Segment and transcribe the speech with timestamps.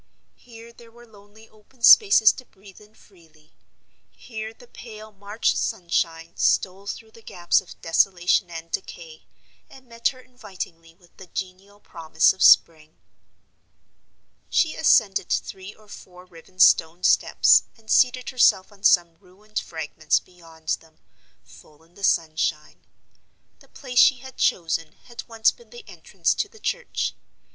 [0.35, 3.51] Here there were lonely open spaces to breathe in freely;
[4.15, 9.27] here the pale March sunshine stole through the gaps of desolation and decay,
[9.69, 12.95] and met her invitingly with the genial promise of spring.
[14.49, 20.19] She ascended three or four riven stone steps, and seated herself on some ruined fragments
[20.19, 20.97] beyond them,
[21.43, 22.87] full in the sunshine.
[23.59, 27.13] The place she had chosen had once been the entrance to the church.